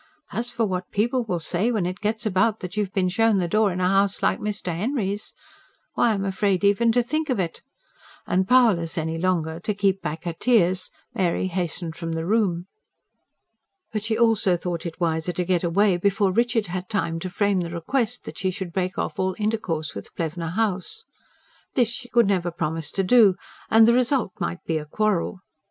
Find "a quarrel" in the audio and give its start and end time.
24.79-25.41